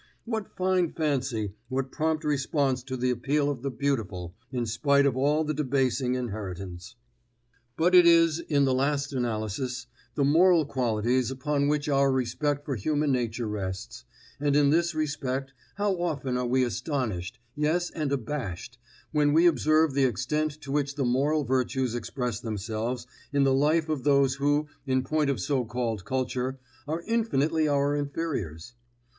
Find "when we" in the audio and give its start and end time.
19.11-19.45